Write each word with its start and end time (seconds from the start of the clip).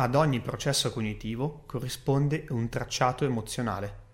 Ad 0.00 0.14
ogni 0.14 0.38
processo 0.38 0.92
cognitivo 0.92 1.64
corrisponde 1.66 2.46
un 2.50 2.68
tracciato 2.68 3.24
emozionale. 3.24 4.06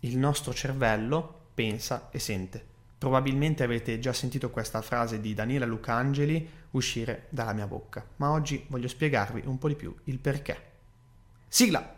Il 0.00 0.16
nostro 0.18 0.54
cervello 0.54 1.48
pensa 1.52 2.10
e 2.12 2.20
sente. 2.20 2.64
Probabilmente 2.96 3.64
avete 3.64 3.98
già 3.98 4.12
sentito 4.12 4.50
questa 4.50 4.82
frase 4.82 5.20
di 5.20 5.34
Daniela 5.34 5.66
Lucangeli 5.66 6.48
uscire 6.70 7.26
dalla 7.30 7.52
mia 7.54 7.66
bocca, 7.66 8.06
ma 8.16 8.30
oggi 8.30 8.66
voglio 8.68 8.86
spiegarvi 8.86 9.42
un 9.46 9.58
po' 9.58 9.66
di 9.66 9.74
più 9.74 9.92
il 10.04 10.20
perché. 10.20 10.62
Sigla! 11.48 11.94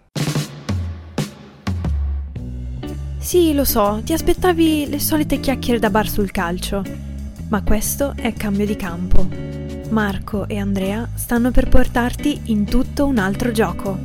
Sì, 3.18 3.52
lo 3.52 3.64
so, 3.64 4.00
ti 4.02 4.14
aspettavi 4.14 4.88
le 4.88 4.98
solite 4.98 5.38
chiacchiere 5.38 5.78
da 5.78 5.90
bar 5.90 6.08
sul 6.08 6.30
calcio, 6.30 6.82
ma 7.50 7.62
questo 7.62 8.14
è 8.16 8.32
cambio 8.32 8.64
di 8.64 8.76
campo 8.76 9.77
Marco 9.90 10.46
e 10.46 10.58
Andrea 10.58 11.08
stanno 11.14 11.50
per 11.50 11.70
portarti 11.70 12.52
in 12.52 12.66
tutto 12.66 13.06
un 13.06 13.16
altro 13.16 13.52
gioco. 13.52 13.98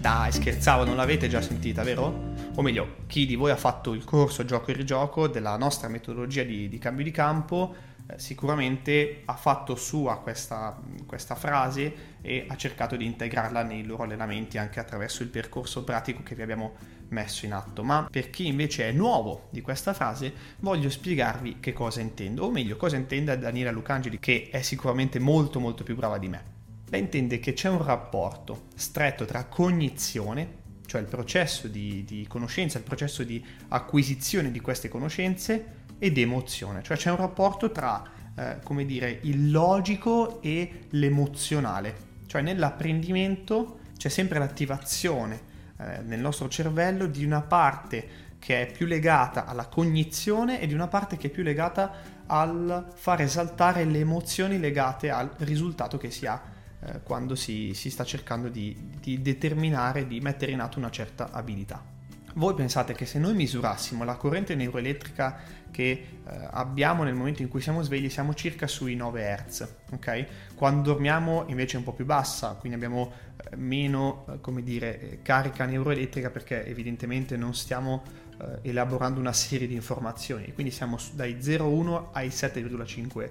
Dai, 0.00 0.30
scherzavo, 0.30 0.84
non 0.84 0.94
l'avete 0.94 1.28
già 1.28 1.42
sentita, 1.42 1.82
vero? 1.82 2.32
O 2.54 2.62
meglio, 2.62 2.98
chi 3.06 3.26
di 3.26 3.34
voi 3.34 3.50
ha 3.50 3.56
fatto 3.56 3.94
il 3.94 4.04
corso 4.04 4.44
gioco 4.44 4.70
e 4.70 4.74
rigioco 4.74 5.26
della 5.26 5.56
nostra 5.56 5.88
metodologia 5.88 6.44
di, 6.44 6.68
di 6.68 6.78
cambio 6.78 7.02
di 7.02 7.10
campo 7.10 7.74
sicuramente 8.16 9.22
ha 9.24 9.34
fatto 9.34 9.76
sua 9.76 10.18
questa, 10.18 10.78
questa, 11.06 11.34
frase 11.34 12.12
e 12.20 12.44
ha 12.48 12.56
cercato 12.56 12.96
di 12.96 13.04
integrarla 13.06 13.62
nei 13.62 13.84
loro 13.84 14.02
allenamenti 14.02 14.58
anche 14.58 14.78
attraverso 14.78 15.22
il 15.22 15.30
percorso 15.30 15.84
pratico 15.84 16.22
che 16.22 16.34
vi 16.34 16.42
abbiamo 16.42 16.74
messo 17.08 17.46
in 17.46 17.52
atto. 17.52 17.82
Ma 17.82 18.06
per 18.10 18.30
chi 18.30 18.46
invece 18.46 18.88
è 18.88 18.92
nuovo 18.92 19.48
di 19.50 19.60
questa 19.60 19.94
frase, 19.94 20.32
voglio 20.60 20.90
spiegarvi 20.90 21.60
che 21.60 21.72
cosa 21.72 22.00
intendo, 22.00 22.44
o 22.44 22.50
meglio, 22.50 22.76
cosa 22.76 22.96
intende 22.96 23.38
Daniela 23.38 23.70
Lucangeli, 23.70 24.18
che 24.18 24.48
è 24.50 24.62
sicuramente 24.62 25.18
molto 25.18 25.60
molto 25.60 25.82
più 25.82 25.96
brava 25.96 26.18
di 26.18 26.28
me. 26.28 26.52
Lei 26.90 27.00
intende 27.00 27.38
che 27.40 27.54
c'è 27.54 27.68
un 27.68 27.82
rapporto 27.82 28.66
stretto 28.74 29.24
tra 29.24 29.44
cognizione, 29.44 30.62
cioè 30.86 31.00
il 31.00 31.06
processo 31.06 31.66
di, 31.66 32.04
di 32.04 32.26
conoscenza, 32.28 32.78
il 32.78 32.84
processo 32.84 33.24
di 33.24 33.44
acquisizione 33.68 34.50
di 34.50 34.60
queste 34.60 34.88
conoscenze, 34.88 35.82
ed 35.98 36.18
emozione, 36.18 36.82
cioè 36.82 36.96
c'è 36.96 37.10
un 37.10 37.16
rapporto 37.16 37.70
tra, 37.70 38.02
eh, 38.36 38.58
come 38.62 38.84
dire, 38.84 39.20
il 39.22 39.50
logico 39.50 40.42
e 40.42 40.86
l'emozionale, 40.90 41.96
cioè 42.26 42.42
nell'apprendimento 42.42 43.78
c'è 43.96 44.08
sempre 44.08 44.38
l'attivazione 44.38 45.52
eh, 45.78 46.02
nel 46.02 46.20
nostro 46.20 46.48
cervello 46.48 47.06
di 47.06 47.24
una 47.24 47.42
parte 47.42 48.22
che 48.38 48.66
è 48.68 48.70
più 48.70 48.86
legata 48.86 49.46
alla 49.46 49.66
cognizione 49.66 50.60
e 50.60 50.66
di 50.66 50.74
una 50.74 50.88
parte 50.88 51.16
che 51.16 51.28
è 51.28 51.30
più 51.30 51.42
legata 51.42 52.12
al 52.26 52.92
far 52.94 53.22
esaltare 53.22 53.84
le 53.84 54.00
emozioni 54.00 54.58
legate 54.58 55.10
al 55.10 55.30
risultato 55.38 55.96
che 55.96 56.10
si 56.10 56.26
ha 56.26 56.42
eh, 56.80 57.00
quando 57.02 57.34
si, 57.34 57.72
si, 57.74 57.88
sta 57.88 58.04
cercando 58.04 58.48
di, 58.48 58.76
di 59.00 59.22
determinare, 59.22 60.06
di 60.06 60.20
mettere 60.20 60.52
in 60.52 60.60
atto 60.60 60.78
una 60.78 60.90
certa 60.90 61.30
abilità. 61.30 61.93
Voi 62.36 62.54
pensate 62.54 62.94
che 62.94 63.06
se 63.06 63.20
noi 63.20 63.34
misurassimo 63.34 64.02
la 64.02 64.16
corrente 64.16 64.56
neuroelettrica 64.56 65.38
che 65.70 65.90
eh, 65.90 66.48
abbiamo 66.50 67.04
nel 67.04 67.14
momento 67.14 67.42
in 67.42 67.48
cui 67.48 67.60
siamo 67.60 67.82
svegli 67.82 68.08
siamo 68.08 68.34
circa 68.34 68.66
sui 68.66 68.96
9 68.96 69.44
Hz, 69.46 69.74
ok? 69.92 70.26
Quando 70.56 70.90
dormiamo 70.92 71.44
invece 71.46 71.76
è 71.76 71.78
un 71.78 71.84
po' 71.84 71.92
più 71.92 72.04
bassa, 72.04 72.56
quindi 72.58 72.76
abbiamo 72.76 73.12
eh, 73.36 73.54
meno, 73.56 74.26
eh, 74.28 74.40
come 74.40 74.64
dire, 74.64 75.00
eh, 75.00 75.22
carica 75.22 75.64
neuroelettrica 75.64 76.30
perché 76.30 76.66
evidentemente 76.66 77.36
non 77.36 77.54
stiamo 77.54 78.22
elaborando 78.62 79.20
una 79.20 79.32
serie 79.32 79.68
di 79.68 79.74
informazioni, 79.74 80.52
quindi 80.52 80.72
siamo 80.72 80.98
dai 81.12 81.36
0,1 81.36 82.06
ai 82.10 82.28
7,5 82.28 83.30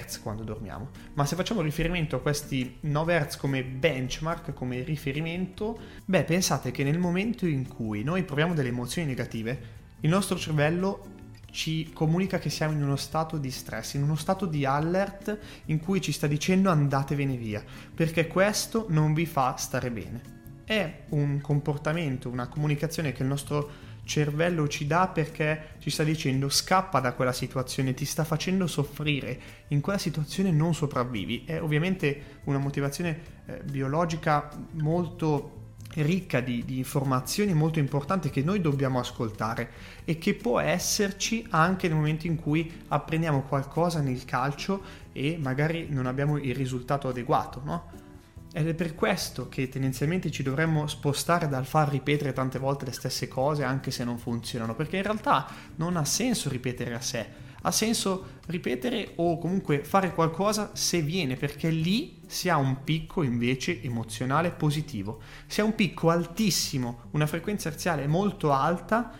Hz 0.00 0.20
quando 0.20 0.42
dormiamo. 0.42 0.90
Ma 1.14 1.24
se 1.24 1.36
facciamo 1.36 1.60
riferimento 1.60 2.16
a 2.16 2.20
questi 2.20 2.78
9 2.80 3.18
Hz 3.18 3.36
come 3.36 3.62
benchmark, 3.64 4.52
come 4.52 4.82
riferimento, 4.82 5.78
beh, 6.04 6.24
pensate 6.24 6.70
che 6.70 6.84
nel 6.84 6.98
momento 6.98 7.46
in 7.46 7.68
cui 7.68 8.02
noi 8.02 8.22
proviamo 8.22 8.54
delle 8.54 8.68
emozioni 8.68 9.06
negative, 9.06 9.80
il 10.00 10.10
nostro 10.10 10.36
cervello 10.36 11.20
ci 11.52 11.92
comunica 11.92 12.38
che 12.38 12.50
siamo 12.50 12.72
in 12.72 12.82
uno 12.82 12.96
stato 12.96 13.36
di 13.36 13.50
stress, 13.50 13.94
in 13.94 14.02
uno 14.02 14.16
stato 14.16 14.46
di 14.46 14.64
alert 14.64 15.38
in 15.66 15.78
cui 15.78 16.00
ci 16.00 16.10
sta 16.10 16.26
dicendo 16.26 16.70
andatevene 16.70 17.36
via, 17.36 17.62
perché 17.94 18.26
questo 18.26 18.86
non 18.88 19.12
vi 19.12 19.26
fa 19.26 19.54
stare 19.56 19.90
bene. 19.90 20.40
È 20.64 21.02
un 21.10 21.40
comportamento, 21.40 22.30
una 22.30 22.48
comunicazione 22.48 23.12
che 23.12 23.22
il 23.22 23.28
nostro 23.28 23.70
cervello 24.04 24.68
ci 24.68 24.86
dà 24.86 25.08
perché 25.08 25.74
ci 25.78 25.90
sta 25.90 26.02
dicendo 26.02 26.48
scappa 26.48 27.00
da 27.00 27.12
quella 27.12 27.32
situazione, 27.32 27.94
ti 27.94 28.04
sta 28.04 28.24
facendo 28.24 28.66
soffrire, 28.66 29.40
in 29.68 29.80
quella 29.80 29.98
situazione 29.98 30.50
non 30.50 30.74
sopravvivi. 30.74 31.44
È 31.46 31.60
ovviamente 31.60 32.40
una 32.44 32.58
motivazione 32.58 33.20
eh, 33.46 33.60
biologica 33.64 34.48
molto 34.72 35.60
ricca 35.94 36.40
di, 36.40 36.64
di, 36.64 36.78
informazioni 36.78 37.52
molto 37.52 37.78
importanti 37.78 38.30
che 38.30 38.42
noi 38.42 38.60
dobbiamo 38.62 38.98
ascoltare 38.98 39.70
e 40.04 40.16
che 40.16 40.32
può 40.34 40.58
esserci 40.58 41.46
anche 41.50 41.86
nel 41.86 41.96
momento 41.96 42.26
in 42.26 42.36
cui 42.36 42.84
apprendiamo 42.88 43.42
qualcosa 43.42 44.00
nel 44.00 44.24
calcio 44.24 44.82
e 45.12 45.36
magari 45.38 45.88
non 45.90 46.06
abbiamo 46.06 46.38
il 46.38 46.54
risultato 46.54 47.08
adeguato, 47.08 47.60
no? 47.64 47.90
Ed 48.54 48.68
è 48.68 48.74
per 48.74 48.94
questo 48.94 49.48
che 49.48 49.70
tendenzialmente 49.70 50.30
ci 50.30 50.42
dovremmo 50.42 50.86
spostare 50.86 51.48
dal 51.48 51.64
far 51.64 51.88
ripetere 51.88 52.34
tante 52.34 52.58
volte 52.58 52.84
le 52.84 52.92
stesse 52.92 53.26
cose 53.26 53.64
anche 53.64 53.90
se 53.90 54.04
non 54.04 54.18
funzionano, 54.18 54.74
perché 54.74 54.98
in 54.98 55.04
realtà 55.04 55.48
non 55.76 55.96
ha 55.96 56.04
senso 56.04 56.50
ripetere 56.50 56.94
a 56.94 57.00
sé, 57.00 57.26
ha 57.62 57.70
senso 57.70 58.40
ripetere 58.46 59.12
o 59.16 59.38
comunque 59.38 59.84
fare 59.84 60.12
qualcosa 60.12 60.72
se 60.74 61.00
viene, 61.00 61.36
perché 61.36 61.70
lì 61.70 62.20
si 62.26 62.50
ha 62.50 62.58
un 62.58 62.84
picco 62.84 63.22
invece 63.22 63.80
emozionale 63.82 64.50
positivo, 64.50 65.20
si 65.46 65.62
ha 65.62 65.64
un 65.64 65.74
picco 65.74 66.10
altissimo, 66.10 67.04
una 67.12 67.26
frequenza 67.26 67.70
erziale 67.70 68.06
molto 68.06 68.52
alta 68.52 69.12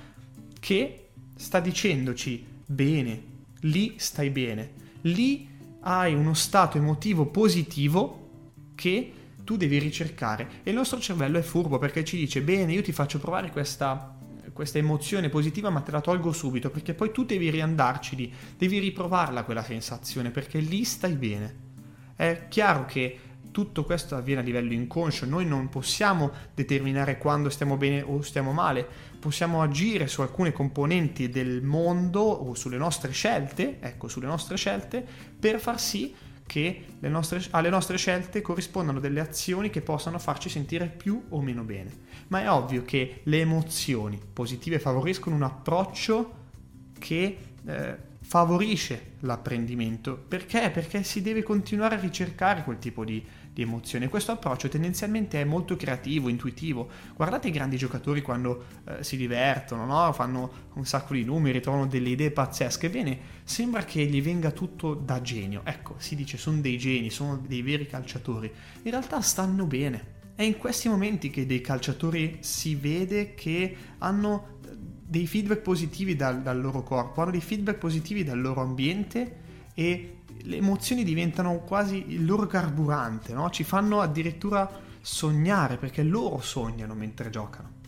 che 0.60 1.08
sta 1.34 1.58
dicendoci 1.58 2.44
bene, 2.66 3.22
lì 3.60 3.94
stai 3.96 4.28
bene, 4.28 4.72
lì 5.02 5.48
hai 5.80 6.12
uno 6.12 6.34
stato 6.34 6.76
emotivo 6.76 7.26
positivo 7.26 8.18
che 8.74 9.14
tu 9.44 9.56
devi 9.56 9.78
ricercare. 9.78 10.48
E 10.62 10.70
il 10.70 10.76
nostro 10.76 11.00
cervello 11.00 11.38
è 11.38 11.42
furbo 11.42 11.78
perché 11.78 12.04
ci 12.04 12.16
dice 12.16 12.42
bene 12.42 12.72
io 12.72 12.82
ti 12.82 12.92
faccio 12.92 13.18
provare 13.18 13.50
questa, 13.50 14.16
questa 14.52 14.78
emozione 14.78 15.28
positiva 15.28 15.70
ma 15.70 15.80
te 15.80 15.90
la 15.90 16.00
tolgo 16.00 16.32
subito. 16.32 16.70
Perché 16.70 16.94
poi 16.94 17.12
tu 17.12 17.24
devi 17.24 17.50
riandarci 17.50 18.16
lì, 18.16 18.32
devi 18.56 18.78
riprovarla 18.78 19.44
quella 19.44 19.64
sensazione 19.64 20.30
perché 20.30 20.58
lì 20.58 20.84
stai 20.84 21.14
bene. 21.14 21.70
È 22.14 22.46
chiaro 22.48 22.84
che 22.84 23.18
tutto 23.52 23.84
questo 23.84 24.16
avviene 24.16 24.40
a 24.40 24.44
livello 24.44 24.72
inconscio, 24.72 25.26
noi 25.26 25.44
non 25.46 25.68
possiamo 25.68 26.32
determinare 26.54 27.18
quando 27.18 27.50
stiamo 27.50 27.76
bene 27.76 28.02
o 28.02 28.22
stiamo 28.22 28.52
male, 28.52 28.84
possiamo 29.20 29.62
agire 29.62 30.08
su 30.08 30.22
alcune 30.22 30.52
componenti 30.52 31.28
del 31.28 31.62
mondo 31.62 32.20
o 32.22 32.54
sulle 32.54 32.78
nostre 32.78 33.12
scelte, 33.12 33.76
ecco, 33.78 34.08
sulle 34.08 34.26
nostre 34.26 34.56
scelte, 34.56 35.06
per 35.38 35.60
far 35.60 35.78
sì 35.78 36.12
che 36.12 36.31
nostre, 37.00 37.42
alle 37.50 37.70
nostre 37.70 37.96
scelte 37.96 38.40
corrispondano 38.40 39.00
delle 39.00 39.20
azioni 39.20 39.70
che 39.70 39.80
possano 39.80 40.18
farci 40.18 40.48
sentire 40.48 40.86
più 40.86 41.24
o 41.30 41.40
meno 41.40 41.62
bene. 41.62 41.90
Ma 42.28 42.42
è 42.42 42.50
ovvio 42.50 42.82
che 42.82 43.20
le 43.24 43.40
emozioni 43.40 44.20
positive 44.32 44.78
favoriscono 44.78 45.36
un 45.36 45.42
approccio 45.42 46.40
che 46.98 47.38
eh, 47.64 47.96
favorisce 48.20 49.12
l'apprendimento. 49.20 50.16
Perché? 50.16 50.70
Perché 50.70 51.02
si 51.02 51.20
deve 51.22 51.42
continuare 51.42 51.96
a 51.96 52.00
ricercare 52.00 52.62
quel 52.62 52.78
tipo 52.78 53.04
di, 53.04 53.24
di 53.52 53.62
emozione. 53.62 54.08
Questo 54.08 54.32
approccio 54.32 54.68
tendenzialmente 54.68 55.40
è 55.40 55.44
molto 55.44 55.76
creativo, 55.76 56.28
intuitivo. 56.28 56.88
Guardate 57.14 57.48
i 57.48 57.50
grandi 57.50 57.76
giocatori 57.76 58.22
quando 58.22 58.64
eh, 58.84 59.04
si 59.04 59.16
divertono, 59.16 59.84
no? 59.84 60.12
fanno 60.12 60.70
un 60.74 60.86
sacco 60.86 61.12
di 61.14 61.24
numeri, 61.24 61.60
trovano 61.60 61.86
delle 61.86 62.10
idee 62.10 62.30
pazzesche. 62.30 62.88
Bene, 62.88 63.18
sembra 63.44 63.84
che 63.84 64.04
gli 64.06 64.22
venga 64.22 64.50
tutto 64.50 64.94
da 64.94 65.20
genio. 65.20 65.62
Ecco, 65.64 65.94
si 65.98 66.16
dice 66.16 66.38
sono 66.38 66.60
dei 66.60 66.78
geni, 66.78 67.10
sono 67.10 67.36
dei 67.36 67.62
veri 67.62 67.86
calciatori. 67.86 68.50
In 68.82 68.90
realtà 68.90 69.20
stanno 69.20 69.66
bene. 69.66 70.20
È 70.34 70.42
in 70.42 70.56
questi 70.56 70.88
momenti 70.88 71.28
che 71.28 71.44
dei 71.44 71.60
calciatori 71.60 72.38
si 72.40 72.74
vede 72.74 73.34
che 73.34 73.76
hanno 73.98 74.58
dei 75.12 75.26
feedback 75.26 75.60
positivi 75.60 76.16
dal, 76.16 76.40
dal 76.40 76.58
loro 76.58 76.82
corpo, 76.82 77.20
hanno 77.20 77.32
dei 77.32 77.42
feedback 77.42 77.76
positivi 77.76 78.24
dal 78.24 78.40
loro 78.40 78.62
ambiente 78.62 79.40
e 79.74 80.20
le 80.42 80.56
emozioni 80.56 81.04
diventano 81.04 81.58
quasi 81.60 82.04
il 82.08 82.24
loro 82.24 82.46
carburante, 82.46 83.32
no? 83.32 83.50
ci 83.50 83.64
fanno 83.64 84.00
addirittura 84.00 84.70
sognare 85.00 85.76
perché 85.76 86.02
loro 86.02 86.40
sognano 86.40 86.94
mentre 86.94 87.30
giocano. 87.30 87.80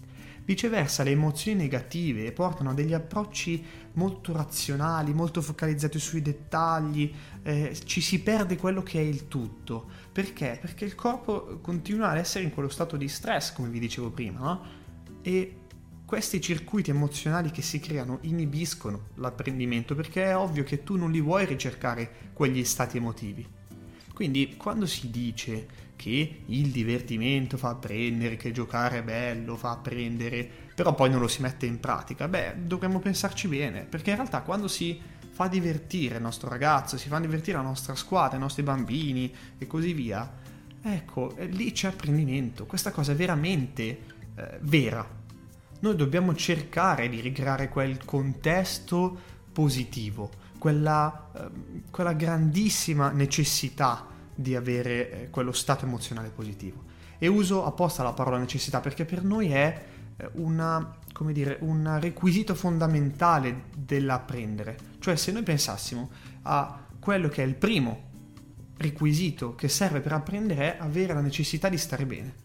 Viceversa, 0.45 1.03
le 1.03 1.13
emozioni 1.13 1.57
negative 1.57 2.31
portano 2.33 2.71
a 2.71 2.75
degli 2.75 2.93
approcci 2.93 3.65
molto 3.95 4.35
razionali, 4.35 5.15
molto 5.15 5.41
focalizzati 5.41 5.99
sui 5.99 6.21
dettagli, 6.21 7.11
eh, 7.43 7.75
ci 7.85 8.03
si 8.03 8.21
perde 8.21 8.57
quello 8.57 8.83
che 8.83 8.99
è 8.99 9.03
il 9.03 9.27
tutto. 9.27 9.89
Perché? 10.13 10.59
Perché 10.61 10.85
il 10.85 10.95
corpo 10.95 11.61
continua 11.63 12.11
ad 12.11 12.19
essere 12.19 12.45
in 12.45 12.53
quello 12.53 12.69
stato 12.69 12.99
di 12.99 13.09
stress, 13.09 13.55
come 13.55 13.71
vi 13.71 13.79
dicevo 13.79 14.11
prima, 14.11 14.39
no? 14.39 14.83
e 15.23 15.61
questi 16.05 16.41
circuiti 16.41 16.91
emozionali 16.91 17.51
che 17.51 17.63
si 17.63 17.81
creano 17.81 18.19
inibiscono 18.23 19.09
l'apprendimento 19.15 19.95
perché 19.95 20.25
è 20.25 20.37
ovvio 20.37 20.63
che 20.63 20.83
tu 20.83 20.97
non 20.97 21.11
li 21.11 21.21
vuoi 21.21 21.47
ricercare 21.47 22.31
quegli 22.33 22.63
stati 22.65 22.99
emotivi. 22.99 23.47
Quindi 24.13 24.55
quando 24.57 24.87
si 24.87 25.11
dice 25.11 25.67
che 25.97 26.43
il 26.47 26.71
divertimento 26.71 27.57
fa 27.57 27.71
apprendere, 27.71 28.37
che 28.37 28.53
giocare 28.53 28.99
è 28.99 29.03
bello, 29.03 29.57
fa 29.57 29.73
apprendere, 29.73 30.49
però 30.75 30.95
poi 30.95 31.11
non 31.11 31.21
lo 31.21 31.29
si 31.29 31.41
mette 31.41 31.67
in 31.67 31.81
pratica, 31.81 32.29
beh, 32.29 32.55
dovremmo 32.65 33.01
pensarci 33.01 33.49
bene, 33.49 33.83
perché 33.83 34.11
in 34.11 34.17
realtà 34.17 34.43
quando 34.43 34.69
si 34.69 35.01
fa 35.31 35.49
divertire 35.49 36.17
il 36.17 36.23
nostro 36.23 36.49
ragazzo, 36.49 36.97
si 36.97 37.09
fa 37.09 37.19
divertire 37.19 37.57
la 37.57 37.65
nostra 37.65 37.95
squadra, 37.97 38.37
i 38.37 38.41
nostri 38.41 38.63
bambini 38.63 39.35
e 39.59 39.67
così 39.67 39.93
via, 39.93 40.33
ecco, 40.81 41.35
lì 41.39 41.73
c'è 41.73 41.89
apprendimento, 41.89 42.67
questa 42.67 42.93
cosa 42.93 43.13
è 43.13 43.15
veramente 43.17 43.83
eh, 44.37 44.59
vera. 44.61 45.23
Noi 45.85 45.97
dobbiamo 45.97 46.35
cercare 46.35 47.11
di 47.11 47.21
ricreare 47.21 47.69
quel 47.69 48.07
contesto 48.07 49.21
positivo, 49.53 50.31
quella, 50.57 51.31
eh, 51.37 51.83
quella 51.91 52.15
grandissima 52.15 53.11
necessità 53.11 54.07
di 54.35 54.57
avere 54.57 55.11
eh, 55.11 55.29
quello 55.29 55.53
stato 55.53 55.85
emozionale 55.85 56.31
positivo. 56.31 56.85
E 57.19 57.27
uso 57.27 57.67
apposta 57.67 58.03
la 58.03 58.15
parola 58.15 58.39
necessità 58.39 58.81
perché 58.81 59.05
per 59.05 59.25
noi 59.25 59.51
è 59.51 59.85
eh, 60.17 60.31
una, 60.37 60.97
dire, 61.33 61.59
un 61.61 61.99
requisito 62.01 62.55
fondamentale 62.55 63.65
dell'apprendere. 63.77 64.79
Cioè 65.01 65.17
se 65.17 65.33
noi 65.33 65.43
pensassimo 65.43 66.09
a 66.45 66.83
quello 66.99 67.29
che 67.29 67.43
è 67.43 67.47
il 67.47 67.57
primo 67.57 68.13
requisito 68.79 69.55
che 69.55 69.69
serve 69.69 70.01
per 70.01 70.15
apprendere 70.15 70.77
è 70.77 70.81
avere 70.81 71.13
la 71.13 71.21
necessità 71.21 71.69
di 71.69 71.77
stare 71.77 72.07
bene. 72.07 72.44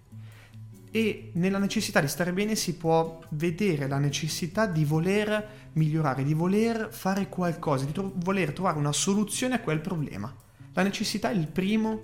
E 0.91 1.31
nella 1.33 1.59
necessità 1.59 2.01
di 2.01 2.07
stare 2.07 2.33
bene 2.33 2.56
si 2.56 2.75
può 2.75 3.19
vedere 3.30 3.88
la 3.88 4.00
necessità 4.00 4.65
di 4.65 4.86
voler 4.86 5.69
migliorare, 5.74 6.24
di 6.24 6.33
voler 6.33 6.89
fare 6.91 7.30
qualcosa, 7.30 7.86
di 7.86 7.91
tro- 7.91 8.12
voler 8.15 8.53
trovare 8.53 8.80
una 8.80 8.91
soluzione 8.91 9.56
a 9.56 9.59
quel 9.59 9.81
problema. 9.81 10.33
La 10.74 10.83
necessità 10.83 11.30
è 11.30 11.36
il 11.36 11.47
primo 11.47 12.03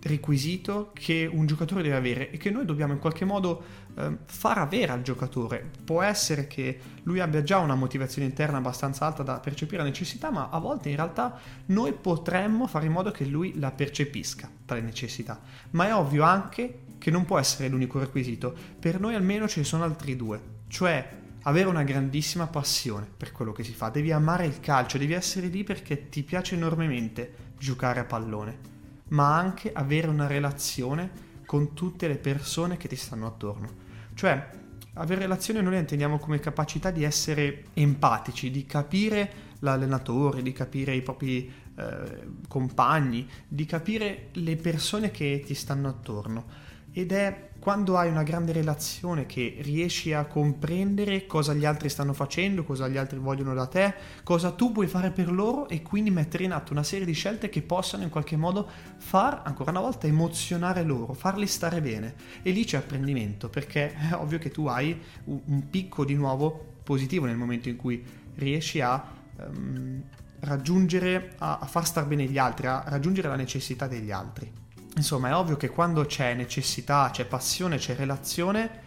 requisito 0.00 0.90
che 0.94 1.28
un 1.30 1.46
giocatore 1.46 1.82
deve 1.82 1.96
avere 1.96 2.30
e 2.30 2.36
che 2.36 2.50
noi 2.50 2.64
dobbiamo 2.64 2.92
in 2.92 2.98
qualche 2.98 3.24
modo 3.24 3.62
eh, 3.96 4.18
far 4.26 4.58
avere 4.58 4.92
al 4.92 5.02
giocatore. 5.02 5.70
Può 5.84 6.02
essere 6.02 6.46
che 6.46 6.78
lui 7.02 7.20
abbia 7.20 7.42
già 7.42 7.58
una 7.58 7.74
motivazione 7.74 8.28
interna 8.28 8.58
abbastanza 8.58 9.06
alta 9.06 9.22
da 9.22 9.40
percepire 9.40 9.82
la 9.82 9.88
necessità, 9.88 10.30
ma 10.30 10.50
a 10.50 10.58
volte 10.58 10.88
in 10.88 10.96
realtà 10.96 11.38
noi 11.66 11.92
potremmo 11.92 12.66
fare 12.66 12.86
in 12.86 12.92
modo 12.92 13.10
che 13.10 13.24
lui 13.24 13.58
la 13.58 13.70
percepisca, 13.70 14.50
tale 14.64 14.80
necessità. 14.80 15.40
Ma 15.70 15.88
è 15.88 15.94
ovvio 15.94 16.22
anche 16.22 16.80
che 16.98 17.10
non 17.10 17.24
può 17.24 17.38
essere 17.38 17.68
l'unico 17.68 17.98
requisito. 17.98 18.54
Per 18.78 19.00
noi 19.00 19.14
almeno 19.14 19.48
ce 19.48 19.60
ne 19.60 19.66
sono 19.66 19.84
altri 19.84 20.16
due, 20.16 20.40
cioè 20.68 21.16
avere 21.42 21.68
una 21.68 21.82
grandissima 21.82 22.46
passione 22.46 23.08
per 23.16 23.32
quello 23.32 23.52
che 23.52 23.64
si 23.64 23.72
fa, 23.72 23.88
devi 23.88 24.12
amare 24.12 24.46
il 24.46 24.60
calcio, 24.60 24.98
devi 24.98 25.14
essere 25.14 25.46
lì 25.46 25.64
perché 25.64 26.08
ti 26.08 26.22
piace 26.22 26.56
enormemente 26.56 27.46
giocare 27.58 28.00
a 28.00 28.04
pallone, 28.04 28.76
ma 29.08 29.36
anche 29.36 29.72
avere 29.72 30.08
una 30.08 30.26
relazione 30.26 31.26
con 31.46 31.72
tutte 31.74 32.08
le 32.08 32.16
persone 32.16 32.76
che 32.76 32.88
ti 32.88 32.96
stanno 32.96 33.26
attorno. 33.26 33.86
Cioè, 34.14 34.50
avere 34.94 35.20
relazione 35.20 35.60
noi 35.60 35.72
la 35.72 35.78
intendiamo 35.78 36.18
come 36.18 36.40
capacità 36.40 36.90
di 36.90 37.04
essere 37.04 37.64
empatici, 37.74 38.50
di 38.50 38.66
capire 38.66 39.46
l'allenatore, 39.60 40.42
di 40.42 40.52
capire 40.52 40.94
i 40.94 41.02
propri 41.02 41.50
eh, 41.76 42.28
compagni, 42.48 43.28
di 43.46 43.64
capire 43.64 44.28
le 44.32 44.56
persone 44.56 45.10
che 45.10 45.42
ti 45.44 45.54
stanno 45.54 45.88
attorno. 45.88 46.66
Ed 46.92 47.12
è 47.12 47.48
quando 47.58 47.96
hai 47.96 48.08
una 48.08 48.22
grande 48.22 48.52
relazione 48.52 49.26
che 49.26 49.58
riesci 49.60 50.12
a 50.12 50.24
comprendere 50.26 51.26
cosa 51.26 51.52
gli 51.54 51.64
altri 51.64 51.88
stanno 51.88 52.12
facendo, 52.12 52.64
cosa 52.64 52.88
gli 52.88 52.96
altri 52.96 53.18
vogliono 53.18 53.52
da 53.52 53.66
te, 53.66 53.94
cosa 54.22 54.52
tu 54.52 54.72
puoi 54.72 54.86
fare 54.86 55.10
per 55.10 55.30
loro 55.30 55.68
e 55.68 55.82
quindi 55.82 56.10
mettere 56.10 56.44
in 56.44 56.52
atto 56.52 56.72
una 56.72 56.82
serie 56.82 57.04
di 57.04 57.12
scelte 57.12 57.48
che 57.48 57.62
possano 57.62 58.04
in 58.04 58.10
qualche 58.10 58.36
modo 58.36 58.68
far, 58.98 59.42
ancora 59.44 59.70
una 59.70 59.80
volta, 59.80 60.06
emozionare 60.06 60.82
loro, 60.82 61.14
farli 61.14 61.46
stare 61.46 61.80
bene. 61.80 62.14
E 62.42 62.52
lì 62.52 62.64
c'è 62.64 62.78
apprendimento, 62.78 63.48
perché 63.48 63.92
è 63.92 64.14
ovvio 64.16 64.38
che 64.38 64.50
tu 64.50 64.66
hai 64.66 64.98
un 65.24 65.68
picco 65.68 66.04
di 66.04 66.14
nuovo 66.14 66.76
positivo 66.84 67.26
nel 67.26 67.36
momento 67.36 67.68
in 67.68 67.76
cui 67.76 68.02
riesci 68.36 68.80
a... 68.80 69.16
Um, 69.36 70.02
raggiungere, 70.40 71.34
a, 71.38 71.66
far 71.66 71.84
star 71.84 72.06
bene 72.06 72.24
gli 72.24 72.38
altri, 72.38 72.68
a 72.68 72.84
raggiungere 72.86 73.28
la 73.28 73.34
necessità 73.34 73.88
degli 73.88 74.12
altri. 74.12 74.57
Insomma, 74.98 75.28
è 75.28 75.34
ovvio 75.34 75.56
che 75.56 75.68
quando 75.68 76.04
c'è 76.06 76.34
necessità, 76.34 77.08
c'è 77.12 77.24
passione, 77.24 77.78
c'è 77.78 77.94
relazione, 77.94 78.86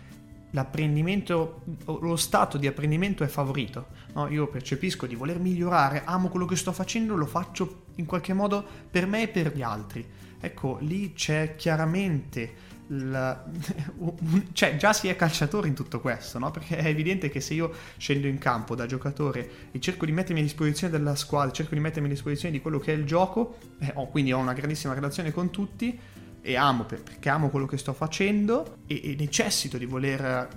l'apprendimento, 0.52 1.62
lo 1.86 2.18
stato 2.18 2.58
di 2.58 2.68
apprendimento 2.68 3.24
è 3.24 3.28
favorito. 3.28 3.88
No? 4.14 4.28
Io 4.28 4.48
percepisco 4.48 5.06
di 5.06 5.16
voler 5.16 5.40
migliorare, 5.40 6.04
amo 6.04 6.28
quello 6.28 6.46
che 6.46 6.58
sto 6.58 6.74
facendo, 6.74 7.16
lo 7.16 7.26
faccio 7.26 7.84
in 7.96 8.06
qualche 8.06 8.34
modo 8.34 8.62
per 8.92 9.08
me 9.08 9.24
e 9.24 9.28
per 9.30 9.56
gli 9.56 9.62
altri. 9.62 10.06
Ecco, 10.42 10.80
lì 10.82 11.14
c'è 11.14 11.56
chiaramente 11.56 12.70
la... 12.92 13.44
cioè 14.54 14.76
già 14.76 14.94
si 14.94 15.08
è 15.08 15.16
calciatore 15.16 15.68
in 15.68 15.74
tutto 15.74 16.00
questo, 16.00 16.40
no? 16.40 16.52
Perché 16.52 16.78
è 16.78 16.88
evidente 16.88 17.30
che 17.30 17.40
se 17.40 17.54
io 17.54 17.72
scendo 17.98 18.28
in 18.28 18.38
campo 18.38 18.76
da 18.76 18.86
giocatore 18.86 19.70
e 19.72 19.80
cerco 19.80 20.06
di 20.06 20.12
mettermi 20.12 20.40
a 20.40 20.44
disposizione 20.44 20.92
della 20.92 21.16
squadra, 21.16 21.52
cerco 21.52 21.74
di 21.76 21.80
mettermi 21.80 22.08
a 22.08 22.12
disposizione 22.12 22.54
di 22.54 22.62
quello 22.62 22.80
che 22.80 22.94
è 22.94 22.96
il 22.96 23.06
gioco, 23.06 23.58
eh, 23.80 23.92
ho, 23.96 24.08
quindi 24.08 24.34
ho 24.34 24.40
una 24.40 24.54
grandissima 24.54 24.94
relazione 24.94 25.32
con 25.32 25.50
tutti 25.50 25.98
e 26.44 26.56
amo 26.56 26.86
perché 26.86 27.30
amo 27.30 27.50
quello 27.50 27.68
che 27.68 27.78
sto 27.78 27.94
facendo 27.94 28.78
e, 28.88 29.00
e 29.12 29.16
necessito 29.18 29.78
di 29.78 29.86
voler 29.86 30.50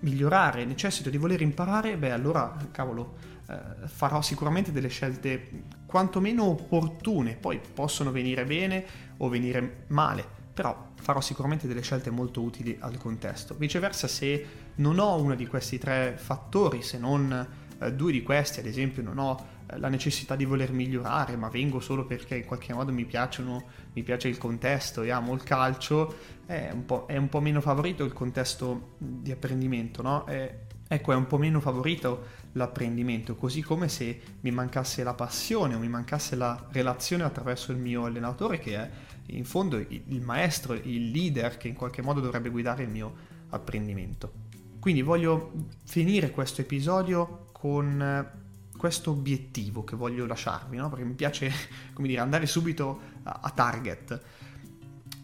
migliorare, 0.00 0.64
necessito 0.64 1.10
di 1.10 1.16
voler 1.16 1.40
imparare, 1.40 1.96
beh 1.96 2.10
allora 2.10 2.54
cavolo 2.70 3.16
eh, 3.48 3.86
farò 3.86 4.20
sicuramente 4.20 4.72
delle 4.72 4.88
scelte 4.88 5.64
quantomeno 5.86 6.44
opportune, 6.44 7.36
poi 7.36 7.60
possono 7.72 8.10
venire 8.10 8.44
bene 8.44 8.84
o 9.18 9.28
venire 9.28 9.84
male 9.88 10.40
però 10.52 10.90
farò 11.00 11.20
sicuramente 11.20 11.66
delle 11.66 11.80
scelte 11.80 12.10
molto 12.10 12.42
utili 12.42 12.76
al 12.80 12.96
contesto. 12.98 13.54
Viceversa, 13.54 14.06
se 14.06 14.46
non 14.76 14.98
ho 14.98 15.20
uno 15.20 15.34
di 15.34 15.46
questi 15.46 15.78
tre 15.78 16.14
fattori, 16.16 16.82
se 16.82 16.98
non 16.98 17.46
eh, 17.78 17.92
due 17.92 18.12
di 18.12 18.22
questi, 18.22 18.60
ad 18.60 18.66
esempio, 18.66 19.02
non 19.02 19.18
ho 19.18 19.46
eh, 19.66 19.78
la 19.78 19.88
necessità 19.88 20.36
di 20.36 20.44
voler 20.44 20.72
migliorare, 20.72 21.36
ma 21.36 21.48
vengo 21.48 21.80
solo 21.80 22.04
perché 22.04 22.36
in 22.36 22.44
qualche 22.44 22.72
modo 22.72 22.92
mi, 22.92 23.04
piacciono, 23.04 23.64
mi 23.92 24.02
piace 24.02 24.28
il 24.28 24.38
contesto 24.38 25.02
e 25.02 25.10
amo 25.10 25.32
il 25.34 25.42
calcio, 25.42 26.14
è 26.46 26.70
un 26.72 26.84
po', 26.84 27.06
è 27.06 27.16
un 27.16 27.28
po 27.28 27.40
meno 27.40 27.60
favorito 27.60 28.04
il 28.04 28.12
contesto 28.12 28.94
di 28.98 29.30
apprendimento, 29.32 30.02
no? 30.02 30.24
È, 30.24 30.58
ecco, 30.94 31.12
è 31.12 31.14
un 31.16 31.26
po' 31.26 31.38
meno 31.38 31.60
favorito 31.60 32.40
l'apprendimento, 32.52 33.34
così 33.34 33.62
come 33.62 33.88
se 33.88 34.20
mi 34.40 34.50
mancasse 34.50 35.02
la 35.02 35.14
passione 35.14 35.74
o 35.74 35.78
mi 35.78 35.88
mancasse 35.88 36.36
la 36.36 36.68
relazione 36.70 37.22
attraverso 37.22 37.72
il 37.72 37.78
mio 37.78 38.04
allenatore 38.04 38.58
che 38.58 38.76
è 38.76 38.90
in 39.26 39.44
fondo 39.44 39.78
il 39.78 40.20
maestro, 40.20 40.74
il 40.74 41.10
leader 41.10 41.56
che 41.56 41.68
in 41.68 41.74
qualche 41.74 42.02
modo 42.02 42.20
dovrebbe 42.20 42.50
guidare 42.50 42.82
il 42.82 42.90
mio 42.90 43.14
apprendimento. 43.50 44.32
Quindi 44.78 45.00
voglio 45.00 45.52
finire 45.84 46.30
questo 46.30 46.60
episodio 46.60 47.46
con 47.52 48.02
eh, 48.02 48.40
questo 48.76 49.12
obiettivo 49.12 49.84
che 49.84 49.96
voglio 49.96 50.26
lasciarvi, 50.26 50.76
no? 50.76 50.90
perché 50.90 51.04
mi 51.04 51.14
piace 51.14 51.50
dire, 51.96 52.20
andare 52.20 52.46
subito 52.46 53.00
a 53.22 53.50
target. 53.54 54.20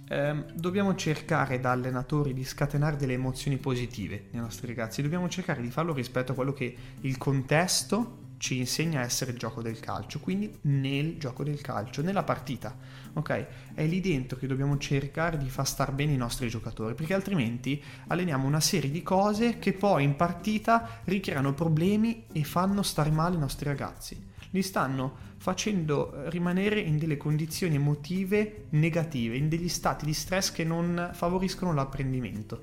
Eh, 0.08 0.44
dobbiamo 0.54 0.94
cercare 0.94 1.60
da 1.60 1.72
allenatori 1.72 2.32
di 2.32 2.44
scatenare 2.44 2.96
delle 2.96 3.12
emozioni 3.12 3.58
positive 3.58 4.28
nei 4.30 4.40
nostri 4.40 4.66
ragazzi, 4.66 5.02
dobbiamo 5.02 5.28
cercare 5.28 5.60
di 5.60 5.70
farlo 5.70 5.92
rispetto 5.92 6.32
a 6.32 6.34
quello 6.34 6.52
che 6.52 6.74
il 7.00 7.18
contesto 7.18 8.26
ci 8.38 8.58
insegna 8.58 9.00
a 9.00 9.04
essere 9.04 9.32
il 9.32 9.38
gioco 9.38 9.60
del 9.60 9.80
calcio, 9.80 10.20
quindi 10.20 10.58
nel 10.62 11.18
gioco 11.18 11.44
del 11.44 11.60
calcio, 11.60 12.02
nella 12.02 12.22
partita, 12.22 12.76
ok? 13.12 13.46
È 13.74 13.84
lì 13.84 14.00
dentro 14.00 14.38
che 14.38 14.46
dobbiamo 14.46 14.78
cercare 14.78 15.36
di 15.36 15.50
far 15.50 15.66
star 15.66 15.92
bene 15.92 16.12
i 16.12 16.16
nostri 16.16 16.48
giocatori, 16.48 16.94
perché 16.94 17.14
altrimenti 17.14 17.82
alleniamo 18.06 18.46
una 18.46 18.60
serie 18.60 18.90
di 18.90 19.02
cose 19.02 19.58
che 19.58 19.72
poi 19.72 20.04
in 20.04 20.16
partita 20.16 21.00
ricreano 21.04 21.52
problemi 21.52 22.24
e 22.32 22.44
fanno 22.44 22.82
stare 22.82 23.10
male 23.10 23.36
i 23.36 23.40
nostri 23.40 23.66
ragazzi. 23.66 24.26
Li 24.50 24.62
stanno 24.62 25.26
facendo 25.36 26.28
rimanere 26.30 26.80
in 26.80 26.96
delle 26.96 27.16
condizioni 27.16 27.74
emotive 27.74 28.66
negative, 28.70 29.36
in 29.36 29.48
degli 29.48 29.68
stati 29.68 30.06
di 30.06 30.14
stress 30.14 30.52
che 30.52 30.64
non 30.64 31.10
favoriscono 31.12 31.74
l'apprendimento. 31.74 32.62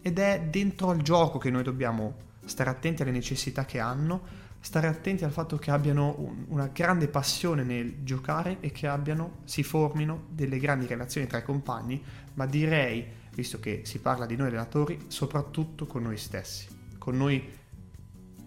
Ed 0.00 0.18
è 0.18 0.46
dentro 0.48 0.90
al 0.90 1.02
gioco 1.02 1.38
che 1.38 1.50
noi 1.50 1.62
dobbiamo 1.62 2.28
stare 2.44 2.70
attenti 2.70 3.02
alle 3.02 3.10
necessità 3.10 3.66
che 3.66 3.80
hanno, 3.80 4.48
stare 4.60 4.86
attenti 4.86 5.24
al 5.24 5.32
fatto 5.32 5.56
che 5.56 5.70
abbiano 5.70 6.14
un, 6.18 6.44
una 6.48 6.66
grande 6.66 7.08
passione 7.08 7.62
nel 7.62 8.02
giocare 8.02 8.58
e 8.60 8.70
che 8.70 8.86
abbiano, 8.86 9.38
si 9.44 9.62
formino 9.62 10.26
delle 10.28 10.58
grandi 10.58 10.86
relazioni 10.86 11.26
tra 11.26 11.38
i 11.38 11.42
compagni, 11.42 12.02
ma 12.34 12.46
direi, 12.46 13.04
visto 13.34 13.58
che 13.58 13.82
si 13.84 13.98
parla 14.00 14.26
di 14.26 14.36
noi 14.36 14.48
allenatori, 14.48 15.06
soprattutto 15.08 15.86
con 15.86 16.02
noi 16.02 16.18
stessi, 16.18 16.68
con 16.98 17.16
noi, 17.16 17.42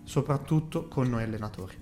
soprattutto 0.03 0.88
con 0.88 1.10
noi 1.10 1.24
allenatori. 1.24 1.82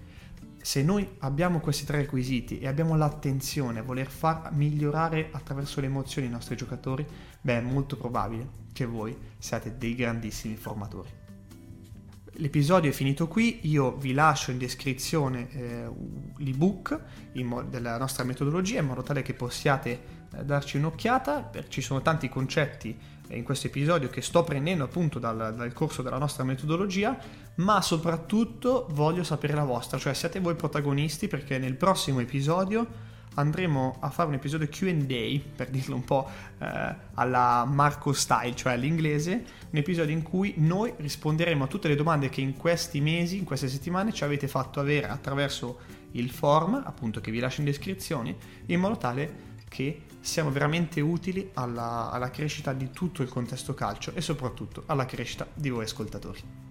Se 0.61 0.83
noi 0.83 1.07
abbiamo 1.19 1.59
questi 1.59 1.85
tre 1.85 1.97
requisiti 1.97 2.59
e 2.59 2.67
abbiamo 2.67 2.95
l'attenzione 2.95 3.79
a 3.79 3.83
voler 3.83 4.07
far 4.07 4.51
migliorare 4.53 5.29
attraverso 5.31 5.81
le 5.81 5.87
emozioni 5.87 6.27
i 6.27 6.31
nostri 6.31 6.55
giocatori, 6.55 7.05
beh 7.41 7.57
è 7.57 7.61
molto 7.61 7.97
probabile 7.97 8.59
che 8.71 8.85
voi 8.85 9.17
siate 9.39 9.77
dei 9.77 9.95
grandissimi 9.95 10.55
formatori. 10.55 11.20
L'episodio 12.35 12.89
è 12.89 12.93
finito 12.93 13.27
qui, 13.27 13.59
io 13.63 13.97
vi 13.97 14.13
lascio 14.13 14.51
in 14.51 14.57
descrizione 14.57 15.49
eh, 15.51 15.89
l'ebook 16.37 16.97
mo- 17.33 17.61
della 17.63 17.97
nostra 17.97 18.23
metodologia 18.23 18.79
in 18.79 18.85
modo 18.85 19.03
tale 19.03 19.21
che 19.21 19.33
possiate 19.33 20.19
eh, 20.33 20.45
darci 20.45 20.77
un'occhiata, 20.77 21.49
ci 21.67 21.81
sono 21.81 22.01
tanti 22.01 22.29
concetti 22.29 22.97
eh, 23.27 23.35
in 23.35 23.43
questo 23.43 23.67
episodio 23.67 24.09
che 24.09 24.21
sto 24.21 24.45
prendendo 24.45 24.85
appunto 24.85 25.19
dal, 25.19 25.53
dal, 25.55 25.73
corso 25.73 26.01
della 26.01 26.17
nostra 26.17 26.45
metodologia, 26.45 27.17
ma 27.55 27.81
soprattutto 27.81 28.87
voglio 28.91 29.23
sapere 29.23 29.53
la 29.53 29.65
vostra, 29.65 29.97
cioè 29.97 30.13
siete 30.13 30.39
voi 30.39 30.55
protagonisti 30.55 31.27
perché 31.27 31.57
nel 31.57 31.75
prossimo 31.75 32.21
episodio 32.21 33.09
andremo 33.35 33.97
a 33.99 34.09
fare 34.09 34.29
un 34.29 34.35
episodio 34.35 34.67
QA, 34.67 35.39
per 35.55 35.69
dirlo 35.69 35.95
un 35.95 36.03
po' 36.03 36.27
eh, 36.59 36.95
alla 37.13 37.65
Marco 37.65 38.13
Style, 38.13 38.55
cioè 38.55 38.73
all'inglese, 38.73 39.43
un 39.69 39.77
episodio 39.77 40.13
in 40.13 40.21
cui 40.21 40.55
noi 40.57 40.93
risponderemo 40.95 41.63
a 41.63 41.67
tutte 41.67 41.87
le 41.87 41.95
domande 41.95 42.29
che 42.29 42.41
in 42.41 42.57
questi 42.57 42.99
mesi, 42.99 43.37
in 43.37 43.45
queste 43.45 43.67
settimane 43.67 44.11
ci 44.11 44.23
avete 44.23 44.47
fatto 44.47 44.79
avere 44.79 45.07
attraverso 45.07 45.79
il 46.11 46.29
form, 46.29 46.81
appunto 46.85 47.21
che 47.21 47.31
vi 47.31 47.39
lascio 47.39 47.61
in 47.61 47.65
descrizione, 47.65 48.35
in 48.65 48.79
modo 48.79 48.97
tale 48.97 49.49
che 49.69 50.01
siamo 50.19 50.51
veramente 50.51 50.99
utili 50.99 51.49
alla, 51.53 52.11
alla 52.11 52.29
crescita 52.29 52.73
di 52.73 52.91
tutto 52.91 53.21
il 53.21 53.29
contesto 53.29 53.73
calcio 53.73 54.13
e 54.13 54.21
soprattutto 54.21 54.83
alla 54.87 55.05
crescita 55.05 55.47
di 55.53 55.69
voi 55.69 55.85
ascoltatori. 55.85 56.70